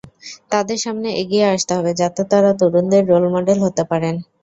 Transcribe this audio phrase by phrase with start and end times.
[0.51, 4.15] তাঁদের সামনে এগিয়ে আসতে হবে, যাতে তাঁরা তরুণদের রোল মডেল হতে পারেন।